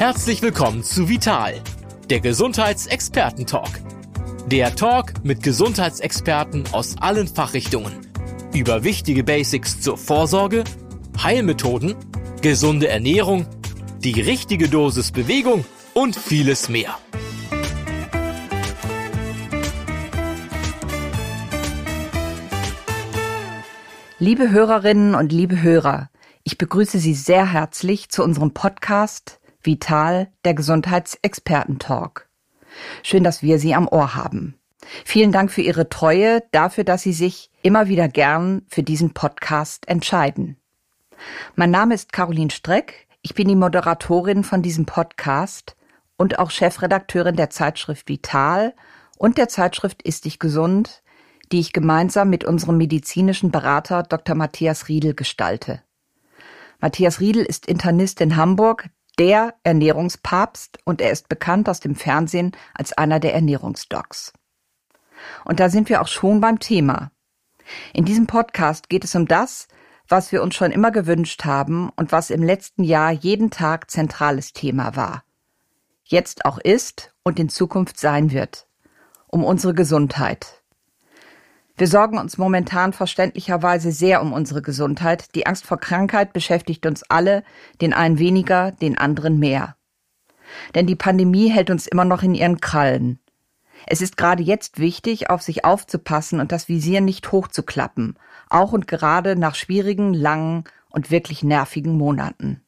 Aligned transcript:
Herzlich 0.00 0.40
willkommen 0.40 0.82
zu 0.82 1.10
Vital, 1.10 1.60
der 2.08 2.20
Gesundheitsexperten-Talk. 2.20 3.68
Der 4.46 4.74
Talk 4.74 5.22
mit 5.24 5.42
Gesundheitsexperten 5.42 6.64
aus 6.72 6.96
allen 7.02 7.28
Fachrichtungen 7.28 7.92
über 8.54 8.82
wichtige 8.82 9.24
Basics 9.24 9.82
zur 9.82 9.98
Vorsorge, 9.98 10.64
Heilmethoden, 11.22 11.96
gesunde 12.40 12.88
Ernährung, 12.88 13.46
die 13.98 14.18
richtige 14.18 14.70
Dosis 14.70 15.12
Bewegung 15.12 15.66
und 15.92 16.16
vieles 16.16 16.70
mehr. 16.70 16.96
Liebe 24.18 24.50
Hörerinnen 24.50 25.14
und 25.14 25.30
liebe 25.30 25.60
Hörer, 25.60 26.08
ich 26.42 26.56
begrüße 26.56 26.98
Sie 26.98 27.12
sehr 27.12 27.52
herzlich 27.52 28.08
zu 28.08 28.24
unserem 28.24 28.54
Podcast 28.54 29.39
Vital, 29.62 30.28
der 30.44 30.54
Gesundheitsexperten-Talk. 30.54 32.28
Schön, 33.02 33.24
dass 33.24 33.42
wir 33.42 33.58
Sie 33.58 33.74
am 33.74 33.88
Ohr 33.88 34.14
haben. 34.14 34.58
Vielen 35.04 35.32
Dank 35.32 35.50
für 35.50 35.60
Ihre 35.60 35.88
Treue, 35.88 36.42
dafür, 36.52 36.84
dass 36.84 37.02
Sie 37.02 37.12
sich 37.12 37.50
immer 37.62 37.88
wieder 37.88 38.08
gern 38.08 38.62
für 38.68 38.82
diesen 38.82 39.12
Podcast 39.12 39.86
entscheiden. 39.88 40.56
Mein 41.54 41.70
Name 41.70 41.94
ist 41.94 42.12
Caroline 42.12 42.50
Streck. 42.50 43.06
Ich 43.22 43.34
bin 43.34 43.48
die 43.48 43.56
Moderatorin 43.56 44.44
von 44.44 44.62
diesem 44.62 44.86
Podcast 44.86 45.76
und 46.16 46.38
auch 46.38 46.50
Chefredakteurin 46.50 47.36
der 47.36 47.50
Zeitschrift 47.50 48.08
Vital 48.08 48.74
und 49.18 49.36
der 49.36 49.48
Zeitschrift 49.48 50.02
Ist 50.02 50.24
dich 50.24 50.38
gesund, 50.38 51.02
die 51.52 51.60
ich 51.60 51.72
gemeinsam 51.72 52.30
mit 52.30 52.44
unserem 52.44 52.78
medizinischen 52.78 53.50
Berater 53.50 54.02
Dr. 54.02 54.34
Matthias 54.34 54.88
Riedel 54.88 55.14
gestalte. 55.14 55.82
Matthias 56.80 57.20
Riedel 57.20 57.44
ist 57.44 57.66
Internist 57.66 58.20
in 58.22 58.36
Hamburg, 58.36 58.88
der 59.20 59.54
Ernährungspapst 59.64 60.78
und 60.84 61.02
er 61.02 61.10
ist 61.10 61.28
bekannt 61.28 61.68
aus 61.68 61.78
dem 61.78 61.94
Fernsehen 61.94 62.52
als 62.72 62.94
einer 62.94 63.20
der 63.20 63.34
Ernährungsdocs. 63.34 64.32
Und 65.44 65.60
da 65.60 65.68
sind 65.68 65.90
wir 65.90 66.00
auch 66.00 66.08
schon 66.08 66.40
beim 66.40 66.58
Thema. 66.58 67.12
In 67.92 68.06
diesem 68.06 68.26
Podcast 68.26 68.88
geht 68.88 69.04
es 69.04 69.14
um 69.14 69.28
das, 69.28 69.68
was 70.08 70.32
wir 70.32 70.42
uns 70.42 70.54
schon 70.54 70.72
immer 70.72 70.90
gewünscht 70.90 71.44
haben 71.44 71.90
und 71.96 72.12
was 72.12 72.30
im 72.30 72.42
letzten 72.42 72.82
Jahr 72.82 73.10
jeden 73.10 73.50
Tag 73.50 73.90
zentrales 73.90 74.54
Thema 74.54 74.96
war. 74.96 75.22
Jetzt 76.04 76.46
auch 76.46 76.56
ist 76.56 77.12
und 77.22 77.38
in 77.38 77.50
Zukunft 77.50 78.00
sein 78.00 78.30
wird. 78.30 78.66
Um 79.26 79.44
unsere 79.44 79.74
Gesundheit. 79.74 80.59
Wir 81.80 81.86
sorgen 81.86 82.18
uns 82.18 82.36
momentan 82.36 82.92
verständlicherweise 82.92 83.90
sehr 83.90 84.20
um 84.20 84.34
unsere 84.34 84.60
Gesundheit. 84.60 85.34
Die 85.34 85.46
Angst 85.46 85.64
vor 85.64 85.78
Krankheit 85.78 86.34
beschäftigt 86.34 86.84
uns 86.84 87.04
alle, 87.04 87.42
den 87.80 87.94
einen 87.94 88.18
weniger, 88.18 88.70
den 88.70 88.98
anderen 88.98 89.38
mehr. 89.38 89.76
Denn 90.74 90.86
die 90.86 90.94
Pandemie 90.94 91.48
hält 91.48 91.70
uns 91.70 91.86
immer 91.86 92.04
noch 92.04 92.22
in 92.22 92.34
ihren 92.34 92.60
Krallen. 92.60 93.18
Es 93.86 94.02
ist 94.02 94.18
gerade 94.18 94.42
jetzt 94.42 94.78
wichtig, 94.78 95.30
auf 95.30 95.40
sich 95.40 95.64
aufzupassen 95.64 96.38
und 96.38 96.52
das 96.52 96.68
Visier 96.68 97.00
nicht 97.00 97.32
hochzuklappen, 97.32 98.18
auch 98.50 98.74
und 98.74 98.86
gerade 98.86 99.34
nach 99.34 99.54
schwierigen, 99.54 100.12
langen 100.12 100.64
und 100.90 101.10
wirklich 101.10 101.42
nervigen 101.42 101.96
Monaten. 101.96 102.60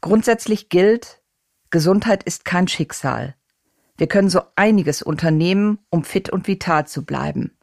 Grundsätzlich 0.00 0.68
gilt, 0.68 1.22
Gesundheit 1.70 2.24
ist 2.24 2.44
kein 2.44 2.66
Schicksal. 2.66 3.36
Wir 3.96 4.08
können 4.08 4.30
so 4.30 4.40
einiges 4.56 5.00
unternehmen, 5.00 5.78
um 5.90 6.02
fit 6.02 6.28
und 6.28 6.48
vital 6.48 6.88
zu 6.88 7.04
bleiben. 7.04 7.56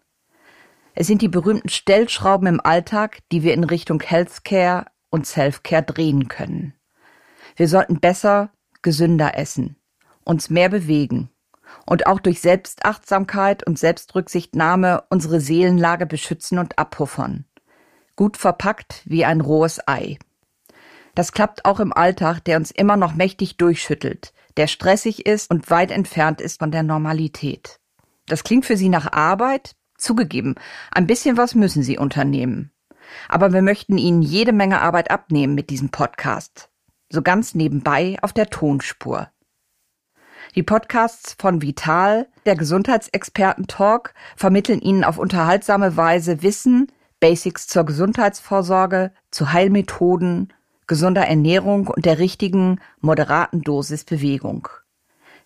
Es 0.93 1.07
sind 1.07 1.21
die 1.21 1.27
berühmten 1.27 1.69
Stellschrauben 1.69 2.47
im 2.47 2.61
Alltag, 2.61 3.19
die 3.31 3.43
wir 3.43 3.53
in 3.53 3.63
Richtung 3.63 4.01
Healthcare 4.01 4.85
und 5.09 5.25
Selfcare 5.25 5.83
drehen 5.83 6.27
können. 6.27 6.73
Wir 7.55 7.67
sollten 7.67 7.99
besser, 7.99 8.51
gesünder 8.81 9.37
essen, 9.37 9.77
uns 10.23 10.49
mehr 10.49 10.69
bewegen 10.69 11.29
und 11.85 12.07
auch 12.07 12.19
durch 12.19 12.41
Selbstachtsamkeit 12.41 13.65
und 13.65 13.79
Selbstrücksichtnahme 13.79 15.03
unsere 15.09 15.39
Seelenlage 15.39 16.05
beschützen 16.05 16.59
und 16.59 16.77
abpuffern. 16.77 17.45
Gut 18.15 18.37
verpackt 18.37 19.01
wie 19.05 19.25
ein 19.25 19.41
rohes 19.41 19.79
Ei. 19.87 20.17
Das 21.15 21.31
klappt 21.31 21.65
auch 21.65 21.79
im 21.79 21.93
Alltag, 21.93 22.43
der 22.45 22.57
uns 22.57 22.71
immer 22.71 22.97
noch 22.97 23.15
mächtig 23.15 23.57
durchschüttelt, 23.57 24.33
der 24.57 24.67
stressig 24.67 25.25
ist 25.25 25.49
und 25.49 25.69
weit 25.69 25.91
entfernt 25.91 26.41
ist 26.41 26.59
von 26.59 26.71
der 26.71 26.83
Normalität. 26.83 27.79
Das 28.27 28.43
klingt 28.43 28.65
für 28.65 28.77
Sie 28.77 28.89
nach 28.89 29.11
Arbeit, 29.11 29.75
Zugegeben, 30.01 30.55
ein 30.91 31.07
bisschen 31.07 31.37
was 31.37 31.55
müssen 31.55 31.83
Sie 31.83 31.97
unternehmen. 31.97 32.71
Aber 33.29 33.53
wir 33.53 33.61
möchten 33.61 33.97
Ihnen 33.97 34.21
jede 34.21 34.51
Menge 34.51 34.81
Arbeit 34.81 35.11
abnehmen 35.11 35.53
mit 35.53 35.69
diesem 35.69 35.89
Podcast. 35.89 36.69
So 37.09 37.21
ganz 37.21 37.55
nebenbei 37.55 38.17
auf 38.21 38.33
der 38.33 38.49
Tonspur. 38.49 39.29
Die 40.55 40.63
Podcasts 40.63 41.35
von 41.39 41.61
Vital, 41.61 42.27
der 42.45 42.55
Gesundheitsexperten-Talk, 42.55 44.13
vermitteln 44.35 44.81
Ihnen 44.81 45.03
auf 45.03 45.17
unterhaltsame 45.17 45.95
Weise 45.95 46.41
Wissen, 46.41 46.91
Basics 47.19 47.67
zur 47.67 47.85
Gesundheitsvorsorge, 47.85 49.11
zu 49.29 49.53
Heilmethoden, 49.53 50.51
gesunder 50.87 51.27
Ernährung 51.27 51.87
und 51.87 52.05
der 52.05 52.17
richtigen, 52.17 52.81
moderaten 52.99 53.61
Dosis 53.61 54.03
Bewegung. 54.03 54.67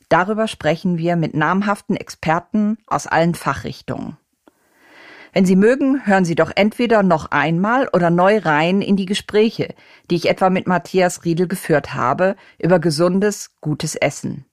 Darüber 0.10 0.48
sprechen 0.48 0.98
wir 0.98 1.18
mit 1.18 1.36
namhaften 1.36 1.98
Experten 1.98 2.78
aus 2.88 3.06
allen 3.06 3.36
Fachrichtungen. 3.36 4.18
Wenn 5.36 5.46
Sie 5.46 5.58
mögen, 5.58 6.06
hören 6.06 6.24
Sie 6.24 6.36
doch 6.36 6.50
entweder 6.56 7.04
noch 7.04 7.30
einmal 7.30 7.90
oder 7.92 8.10
neu 8.10 8.38
rein 8.38 8.82
in 8.82 8.96
die 8.96 9.06
Gespräche, 9.06 9.76
die 10.10 10.16
ich 10.16 10.30
etwa 10.30 10.50
mit 10.50 10.66
Matthias 10.66 11.26
Riedel 11.26 11.50
geführt 11.50 11.94
habe 11.94 12.38
über 12.58 12.80
gesundes, 12.80 13.52
gutes 13.60 13.96
Essen. 13.96 14.46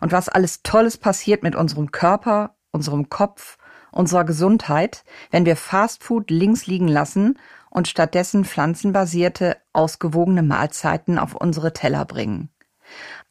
Und 0.00 0.12
was 0.12 0.28
alles 0.28 0.62
Tolles 0.62 0.98
passiert 0.98 1.42
mit 1.42 1.56
unserem 1.56 1.90
Körper, 1.90 2.54
unserem 2.70 3.08
Kopf, 3.08 3.58
unserer 3.90 4.22
Gesundheit, 4.22 5.02
wenn 5.32 5.46
wir 5.46 5.56
Fastfood 5.56 6.30
links 6.30 6.68
liegen 6.68 6.86
lassen 6.86 7.36
und 7.68 7.88
stattdessen 7.88 8.44
pflanzenbasierte, 8.44 9.56
ausgewogene 9.72 10.44
Mahlzeiten 10.44 11.18
auf 11.18 11.34
unsere 11.34 11.72
Teller 11.72 12.04
bringen. 12.04 12.50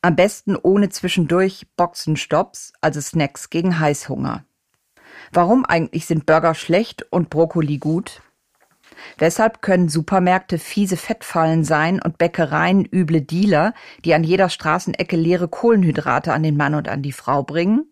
Am 0.02 0.18
besten 0.18 0.58
ohne 0.58 0.90
zwischendurch 0.90 1.68
Boxenstopps, 1.78 2.74
also 2.82 3.00
Snacks 3.00 3.50
gegen 3.50 3.80
Heißhunger. 3.80 4.44
Warum 5.32 5.66
eigentlich 5.66 6.06
sind 6.06 6.26
Burger 6.26 6.56
schlecht 6.56 7.06
und 7.12 7.30
Brokkoli 7.30 7.78
gut? 7.78 8.22
Weshalb 9.18 9.62
können 9.62 9.90
Supermärkte 9.90 10.59
fiese 10.59 10.98
Fettfallen 10.98 11.64
sein 11.64 12.02
und 12.02 12.18
Bäckereien 12.18 12.86
üble 12.86 13.22
Dealer, 13.22 13.74
die 14.04 14.14
an 14.14 14.24
jeder 14.24 14.50
Straßenecke 14.50 15.16
leere 15.16 15.48
Kohlenhydrate 15.48 16.34
an 16.34 16.44
den 16.44 16.58
Mann 16.58 16.76
und 16.76 16.88
an 16.88 17.02
die 17.02 17.12
Frau 17.12 17.44
bringen? 17.44 17.86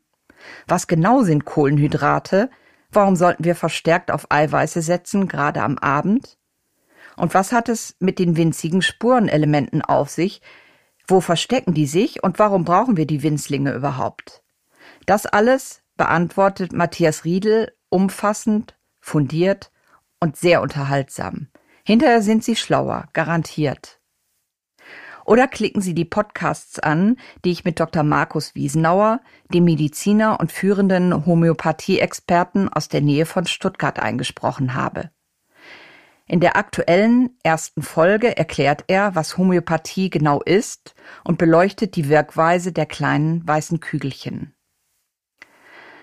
Was 0.68 0.88
genau 0.88 1.24
sind 1.24 1.46
Kohlenhydrate? 1.46 2.50
Warum 2.92 3.16
sollten 3.16 3.44
wir 3.44 3.56
verstärkt 3.56 4.12
auf 4.12 4.32
Eiweiße 4.32 4.82
setzen, 4.82 5.28
gerade 5.28 5.62
am 5.62 5.78
Abend? 5.78 6.38
Und 7.16 7.34
was 7.34 7.52
hat 7.52 7.70
es 7.70 7.96
mit 8.00 8.18
den 8.18 8.38
winzigen 8.38 8.82
Spurenelementen 8.82 9.82
auf 9.82 10.10
sich? 10.10 10.42
Wo 11.08 11.22
verstecken 11.22 11.74
die 11.74 11.88
sich 11.88 12.24
und 12.24 12.40
warum 12.40 12.64
brauchen 12.66 12.98
wir 12.98 13.06
die 13.06 13.24
Winzlinge 13.24 13.74
überhaupt? 13.74 14.42
Das 15.06 15.26
alles 15.26 15.82
beantwortet 16.00 16.72
Matthias 16.72 17.26
Riedel 17.26 17.74
umfassend, 17.90 18.78
fundiert 19.02 19.70
und 20.22 20.38
sehr 20.38 20.62
unterhaltsam. 20.62 21.50
Hinterher 21.84 22.22
sind 22.22 22.42
Sie 22.42 22.56
schlauer, 22.56 23.10
garantiert. 23.12 24.00
Oder 25.26 25.50
klicken 25.50 25.82
Sie 25.82 25.94
die 25.94 26.06
Podcasts 26.06 26.80
an, 26.80 27.18
die 27.44 27.52
ich 27.52 27.66
mit 27.66 27.82
Dr. 27.82 28.04
Markus 28.04 28.56
Wiesenauer, 28.56 29.20
dem 29.54 29.66
Mediziner 29.66 30.40
und 30.40 30.54
führenden 30.54 31.26
Homöopathie-Experten 31.26 32.70
aus 32.70 32.88
der 32.88 33.02
Nähe 33.02 33.26
von 33.26 33.46
Stuttgart 33.46 34.00
eingesprochen 34.00 34.76
habe. 34.76 35.12
In 36.26 36.40
der 36.40 36.56
aktuellen 36.56 37.32
ersten 37.44 37.82
Folge 37.82 38.38
erklärt 38.38 38.86
er, 38.88 39.16
was 39.16 39.38
Homöopathie 39.38 40.10
genau 40.10 40.42
ist 40.42 40.96
und 41.26 41.38
beleuchtet 41.38 41.98
die 41.98 42.08
Wirkweise 42.08 42.72
der 42.72 42.86
kleinen 42.86 43.46
weißen 43.46 43.82
Kügelchen. 43.82 44.56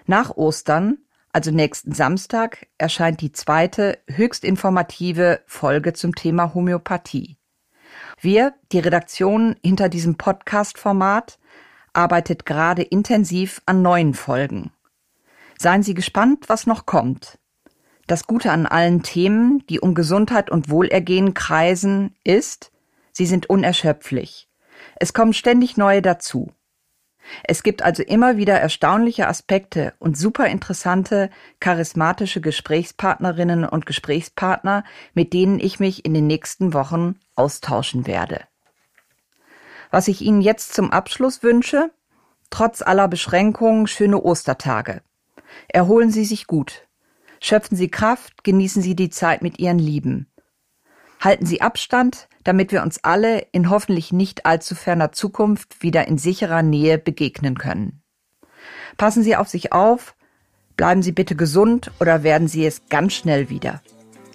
Nach 0.06 0.37
Ostern, 0.37 0.99
also 1.32 1.50
nächsten 1.50 1.93
Samstag, 1.93 2.69
erscheint 2.79 3.20
die 3.20 3.32
zweite, 3.32 3.99
höchst 4.06 4.44
informative 4.44 5.41
Folge 5.47 5.94
zum 5.94 6.14
Thema 6.14 6.55
Homöopathie. 6.55 7.37
Wir, 8.20 8.55
die 8.70 8.79
Redaktion 8.79 9.56
hinter 9.64 9.88
diesem 9.88 10.17
Podcast-Format, 10.17 11.38
arbeitet 11.93 12.47
gerade 12.47 12.82
intensiv 12.82 13.61
an 13.67 13.82
neuen 13.82 14.14
Folgen. 14.14 14.70
Seien 15.58 15.82
Sie 15.82 15.94
gespannt, 15.94 16.49
was 16.49 16.67
noch 16.67 16.87
kommt. 16.87 17.38
Das 18.06 18.29
Gute 18.29 18.52
an 18.52 18.67
allen 18.67 19.02
Themen, 19.02 19.64
die 19.69 19.81
um 19.81 19.94
Gesundheit 19.94 20.50
und 20.50 20.70
Wohlergehen 20.70 21.35
kreisen, 21.35 22.14
ist, 22.23 22.70
sie 23.11 23.26
sind 23.26 23.50
unerschöpflich. 23.50 24.49
Es 25.00 25.12
kommen 25.12 25.32
ständig 25.32 25.76
neue 25.76 26.02
dazu. 26.02 26.52
Es 27.44 27.62
gibt 27.62 27.82
also 27.82 28.02
immer 28.02 28.37
wieder 28.37 28.55
erstaunliche 28.55 29.28
Aspekte 29.28 29.94
und 29.99 30.17
super 30.17 30.46
interessante, 30.46 31.31
charismatische 31.61 32.40
Gesprächspartnerinnen 32.40 33.64
und 33.64 33.87
Gesprächspartner, 33.87 34.84
mit 35.14 35.32
denen 35.32 35.58
ich 35.58 35.81
mich 35.81 36.05
in 36.05 36.14
den 36.14 36.26
nächsten 36.26 36.73
Wochen 36.73 37.17
austauschen 37.34 38.06
werde. 38.06 38.40
Was 39.90 40.08
ich 40.08 40.20
Ihnen 40.20 40.40
jetzt 40.40 40.75
zum 40.75 40.90
Abschluss 40.90 41.43
wünsche, 41.43 41.90
trotz 42.50 42.82
aller 42.82 43.08
Beschränkungen 43.08 43.87
schöne 43.87 44.23
Ostertage. 44.23 45.02
Erholen 45.69 46.11
Sie 46.11 46.25
sich 46.25 46.46
gut. 46.46 46.87
Schöpfen 47.40 47.76
Sie 47.76 47.88
Kraft, 47.88 48.44
genießen 48.44 48.82
Sie 48.82 48.96
die 48.96 49.11
Zeit 49.11 49.43
mit 49.43 49.58
Ihren 49.58 49.78
Lieben. 49.78 50.26
Halten 51.20 51.46
Sie 51.46 51.60
Abstand, 51.60 52.28
damit 52.44 52.72
wir 52.72 52.82
uns 52.82 53.02
alle 53.02 53.46
in 53.52 53.70
hoffentlich 53.70 54.12
nicht 54.12 54.46
allzu 54.46 54.74
ferner 54.74 55.12
Zukunft 55.12 55.82
wieder 55.82 56.06
in 56.06 56.18
sicherer 56.18 56.62
Nähe 56.62 56.98
begegnen 56.98 57.58
können. 57.58 58.02
Passen 58.96 59.22
Sie 59.22 59.36
auf 59.36 59.48
sich 59.48 59.72
auf, 59.72 60.14
bleiben 60.76 61.02
Sie 61.02 61.12
bitte 61.12 61.36
gesund 61.36 61.90
oder 62.00 62.22
werden 62.22 62.48
Sie 62.48 62.64
es 62.64 62.88
ganz 62.88 63.14
schnell 63.14 63.50
wieder. 63.50 63.82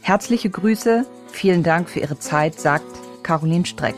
Herzliche 0.01 0.49
Grüße, 0.49 1.05
vielen 1.31 1.63
Dank 1.63 1.89
für 1.89 1.99
Ihre 1.99 2.19
Zeit, 2.19 2.59
sagt 2.59 2.85
Caroline 3.23 3.65
Streck. 3.65 3.95